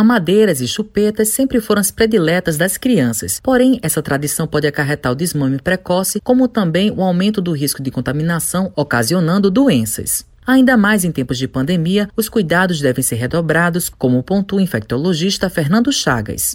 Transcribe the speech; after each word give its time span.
Mamadeiras 0.00 0.62
e 0.62 0.66
chupetas 0.66 1.28
sempre 1.28 1.60
foram 1.60 1.78
as 1.78 1.90
prediletas 1.90 2.56
das 2.56 2.78
crianças, 2.78 3.38
porém, 3.42 3.78
essa 3.82 4.00
tradição 4.00 4.46
pode 4.46 4.66
acarretar 4.66 5.12
o 5.12 5.14
desmame 5.14 5.58
precoce, 5.58 6.22
como 6.24 6.48
também 6.48 6.90
o 6.90 7.02
aumento 7.02 7.42
do 7.42 7.52
risco 7.52 7.82
de 7.82 7.90
contaminação, 7.90 8.72
ocasionando 8.74 9.50
doenças. 9.50 10.24
Ainda 10.46 10.74
mais 10.74 11.04
em 11.04 11.12
tempos 11.12 11.36
de 11.36 11.46
pandemia, 11.46 12.08
os 12.16 12.30
cuidados 12.30 12.80
devem 12.80 13.02
ser 13.02 13.16
redobrados, 13.16 13.90
como 13.90 14.22
pontua 14.22 14.58
o 14.58 14.62
infectologista 14.62 15.50
Fernando 15.50 15.92
Chagas. 15.92 16.52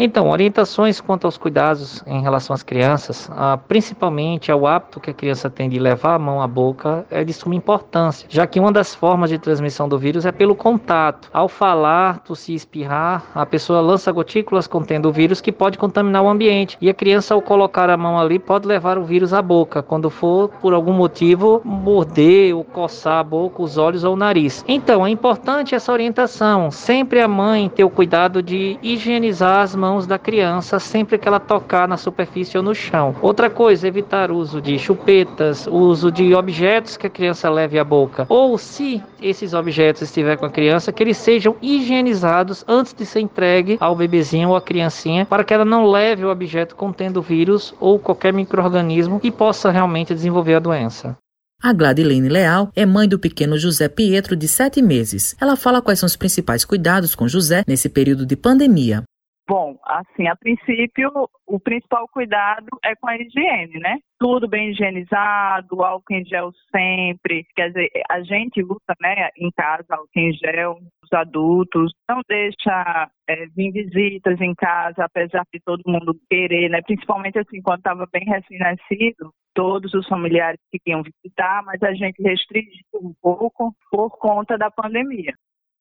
Então, 0.00 0.30
orientações 0.30 1.00
quanto 1.00 1.24
aos 1.24 1.36
cuidados 1.36 2.04
em 2.06 2.22
relação 2.22 2.54
às 2.54 2.62
crianças, 2.62 3.28
ah, 3.34 3.58
principalmente 3.66 4.52
ao 4.52 4.64
hábito 4.64 5.00
que 5.00 5.10
a 5.10 5.12
criança 5.12 5.50
tem 5.50 5.68
de 5.68 5.76
levar 5.76 6.14
a 6.14 6.18
mão 6.20 6.40
à 6.40 6.46
boca, 6.46 7.04
é 7.10 7.24
de 7.24 7.32
suma 7.32 7.56
importância, 7.56 8.24
já 8.30 8.46
que 8.46 8.60
uma 8.60 8.70
das 8.70 8.94
formas 8.94 9.28
de 9.28 9.40
transmissão 9.40 9.88
do 9.88 9.98
vírus 9.98 10.24
é 10.24 10.30
pelo 10.30 10.54
contato. 10.54 11.28
Ao 11.32 11.48
falar, 11.48 12.20
tossir, 12.20 12.54
espirrar, 12.54 13.24
a 13.34 13.44
pessoa 13.44 13.80
lança 13.80 14.12
gotículas 14.12 14.68
contendo 14.68 15.08
o 15.08 15.12
vírus 15.12 15.40
que 15.40 15.50
pode 15.50 15.76
contaminar 15.76 16.22
o 16.22 16.28
ambiente. 16.28 16.78
E 16.80 16.88
a 16.88 16.94
criança, 16.94 17.34
ao 17.34 17.42
colocar 17.42 17.90
a 17.90 17.96
mão 17.96 18.20
ali, 18.20 18.38
pode 18.38 18.68
levar 18.68 18.98
o 18.98 19.04
vírus 19.04 19.34
à 19.34 19.42
boca, 19.42 19.82
quando 19.82 20.10
for, 20.10 20.48
por 20.60 20.74
algum 20.74 20.92
motivo, 20.92 21.60
morder 21.64 22.54
ou 22.54 22.62
coçar 22.62 23.18
a 23.18 23.24
boca, 23.24 23.60
os 23.60 23.76
olhos 23.76 24.04
ou 24.04 24.12
o 24.12 24.16
nariz. 24.16 24.64
Então, 24.68 25.04
é 25.04 25.10
importante 25.10 25.74
essa 25.74 25.90
orientação. 25.90 26.70
Sempre 26.70 27.20
a 27.20 27.26
mãe 27.26 27.68
ter 27.68 27.82
o 27.82 27.90
cuidado 27.90 28.40
de 28.40 28.78
higienizar 28.80 29.62
as 29.62 29.74
mãos 29.74 29.87
mãos 29.88 30.06
da 30.06 30.18
criança 30.18 30.78
sempre 30.78 31.16
que 31.16 31.26
ela 31.26 31.40
tocar 31.40 31.88
na 31.88 31.96
superfície 31.96 32.58
ou 32.58 32.62
no 32.62 32.74
chão. 32.74 33.16
Outra 33.22 33.48
coisa, 33.48 33.88
evitar 33.88 34.30
o 34.30 34.36
uso 34.36 34.60
de 34.60 34.78
chupetas, 34.78 35.66
o 35.66 35.76
uso 35.76 36.12
de 36.12 36.34
objetos 36.34 36.98
que 36.98 37.06
a 37.06 37.10
criança 37.10 37.48
leve 37.48 37.78
à 37.78 37.84
boca. 37.84 38.26
Ou 38.28 38.58
se 38.58 39.02
esses 39.20 39.54
objetos 39.54 40.02
estiver 40.02 40.36
com 40.36 40.44
a 40.44 40.50
criança, 40.50 40.92
que 40.92 41.02
eles 41.02 41.16
sejam 41.16 41.56
higienizados 41.62 42.62
antes 42.68 42.92
de 42.92 43.06
ser 43.06 43.20
entregue 43.20 43.78
ao 43.80 43.96
bebezinho 43.96 44.50
ou 44.50 44.56
à 44.56 44.60
criancinha, 44.60 45.24
para 45.24 45.42
que 45.42 45.54
ela 45.54 45.64
não 45.64 45.86
leve 45.90 46.22
o 46.22 46.30
objeto 46.30 46.76
contendo 46.76 47.22
vírus 47.22 47.74
ou 47.80 47.98
qualquer 47.98 48.34
microorganismo 48.34 49.20
e 49.22 49.30
possa 49.30 49.70
realmente 49.70 50.14
desenvolver 50.14 50.56
a 50.56 50.60
doença. 50.60 51.16
A 51.60 51.72
Gladilene 51.72 52.28
Leal 52.28 52.70
é 52.76 52.84
mãe 52.86 53.08
do 53.08 53.18
pequeno 53.18 53.58
José 53.58 53.88
Pietro, 53.88 54.36
de 54.36 54.46
sete 54.46 54.80
meses. 54.80 55.34
Ela 55.40 55.56
fala 55.56 55.82
quais 55.82 55.98
são 55.98 56.06
os 56.06 56.14
principais 56.14 56.64
cuidados 56.64 57.16
com 57.16 57.26
José 57.26 57.64
nesse 57.66 57.88
período 57.88 58.24
de 58.24 58.36
pandemia. 58.36 59.02
Bom, 59.48 59.78
assim, 59.82 60.28
a 60.28 60.36
princípio, 60.36 61.10
o 61.46 61.58
principal 61.58 62.06
cuidado 62.08 62.66
é 62.84 62.94
com 62.94 63.08
a 63.08 63.16
higiene, 63.16 63.80
né? 63.80 63.96
Tudo 64.20 64.46
bem 64.46 64.72
higienizado, 64.72 65.82
álcool 65.82 66.12
em 66.12 66.24
gel 66.26 66.52
sempre. 66.70 67.46
Quer 67.56 67.68
dizer, 67.68 67.88
a 68.10 68.20
gente 68.20 68.62
usa, 68.62 68.94
né, 69.00 69.30
em 69.38 69.50
casa, 69.56 69.86
álcool 69.88 70.10
em 70.16 70.34
gel, 70.34 70.78
os 71.02 71.12
adultos. 71.14 71.92
Não 72.06 72.20
deixa 72.28 73.10
é, 73.26 73.46
vir 73.56 73.72
visitas 73.72 74.38
em 74.38 74.54
casa, 74.54 75.04
apesar 75.04 75.44
de 75.50 75.60
todo 75.64 75.82
mundo 75.86 76.14
querer, 76.28 76.68
né? 76.68 76.82
Principalmente 76.82 77.38
assim, 77.38 77.62
quando 77.62 77.78
estava 77.78 78.06
bem 78.12 78.26
recém-nascido, 78.26 79.32
todos 79.54 79.94
os 79.94 80.06
familiares 80.08 80.60
queriam 80.70 81.02
visitar, 81.02 81.62
mas 81.64 81.82
a 81.82 81.94
gente 81.94 82.22
restringiu 82.22 82.84
um 83.02 83.14
pouco 83.22 83.74
por 83.90 84.10
conta 84.18 84.58
da 84.58 84.70
pandemia. 84.70 85.32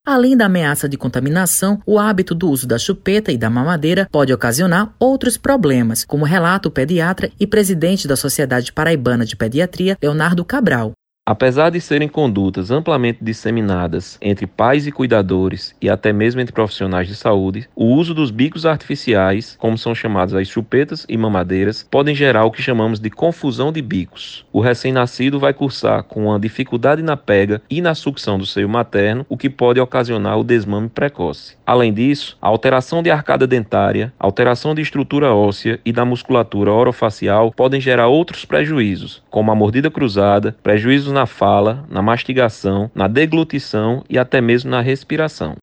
Além 0.08 0.38
da 0.38 0.45
ameaça 0.45 0.88
de 0.88 0.95
contaminação, 0.95 1.81
o 1.86 2.00
hábito 2.00 2.33
do 2.33 2.50
uso 2.50 2.66
da 2.66 2.77
chupeta 2.77 3.30
e 3.30 3.38
da 3.38 3.50
mamadeira 3.50 4.08
pode 4.09 4.31
ocasionar 4.31 4.94
outros 4.97 5.36
problemas, 5.36 6.05
como 6.05 6.23
relata 6.23 6.69
o 6.69 6.72
pediatra 6.72 7.30
e 7.38 7.45
presidente 7.45 8.08
da 8.08 8.16
Sociedade 8.16 8.72
Paraibana 8.72 9.25
de 9.25 9.35
Pediatria, 9.35 9.97
Leonardo 10.02 10.45
Cabral. 10.45 10.94
Apesar 11.30 11.72
de 11.72 11.81
serem 11.81 12.08
condutas 12.08 12.72
amplamente 12.72 13.20
disseminadas 13.22 14.17
entre 14.22 14.47
pais 14.47 14.88
e 14.88 14.94
cuidadores 14.94 15.75
e 15.81 15.89
até 15.89 16.14
mesmo 16.14 16.39
entre 16.39 16.53
profissionais 16.53 17.06
de 17.06 17.16
saúde, 17.16 17.67
o 17.75 17.88
uso 17.88 18.14
dos 18.14 18.31
bicos 18.31 18.66
artificiais, 18.66 19.58
como 19.59 19.78
são 19.78 19.94
chamados 19.94 20.34
as 20.34 20.47
chupetas 20.47 21.06
e 21.09 21.17
mamadeiras, 21.17 21.86
podem 21.92 22.16
gerar 22.16 22.45
o 22.45 22.52
que 22.52 22.61
chamamos 22.61 22.97
de 22.97 23.09
confusão 23.09 23.73
de 23.73 23.81
bicos. 23.81 24.45
O 24.53 24.61
recém-nascido 24.61 25.38
vai 25.38 25.53
cursar 25.53 26.02
com 26.03 26.28
uma 26.28 26.40
dificuldade 26.40 27.02
na 27.02 27.18
pega 27.18 27.62
e 27.69 27.81
na 27.81 27.94
sucção 27.94 28.38
do 28.40 28.46
seio 28.46 28.69
materno, 28.69 29.25
o 29.28 29.35
que 29.35 29.50
pode 29.50 29.81
ocasionar 29.81 30.40
o 30.40 30.46
desmame 30.46 30.88
precoce. 30.88 31.57
Além 31.66 31.94
disso, 31.94 32.38
a 32.41 32.47
alteração 32.47 33.03
de 33.03 33.12
arcada 33.12 33.46
dentária, 33.46 34.13
alteração 34.18 34.73
de 34.73 34.81
estrutura 34.81 35.34
óssea 35.34 35.78
e 35.84 35.91
da 35.91 36.06
musculatura 36.06 36.72
orofacial 36.72 37.52
podem 37.52 37.81
gerar 37.81 38.07
outros 38.07 38.46
prejuízos, 38.46 39.22
como 39.29 39.52
a 39.52 39.56
mordida 39.56 39.91
cruzada, 39.91 40.56
prejuízos 40.63 41.16
na 41.17 41.25
fala, 41.25 41.85
na 41.89 42.01
mastigação, 42.01 42.91
na 42.94 43.07
deglutição 43.07 44.03
e 44.07 44.19
até 44.19 44.39
mesmo 44.39 44.69
na 44.69 44.81
respiração. 44.81 45.55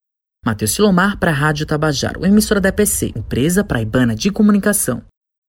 Matheus 0.45 0.71
Silomar 0.71 1.17
para 1.17 1.31
a 1.31 1.33
Rádio 1.33 1.65
Tabajaro, 1.65 2.25
emissora 2.25 2.59
da 2.59 2.69
EPC, 2.69 3.13
empresa 3.15 3.63
praibana 3.63 4.13
de 4.13 4.29
comunicação. 4.29 5.01